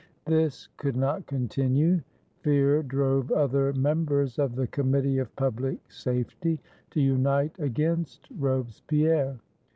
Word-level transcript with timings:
This 0.25 0.67
could 0.77 0.95
not 0.95 1.27
continue. 1.27 2.01
Fear 2.39 2.81
drove 2.81 3.31
other 3.31 3.71
members 3.73 4.39
of 4.39 4.55
the 4.55 4.65
Committee 4.65 5.19
of 5.19 5.35
PubUc 5.35 5.77
Safety 5.89 6.59
to 6.89 6.99
unite 6.99 7.53
against 7.59 8.27
Robespierre. 8.39 9.37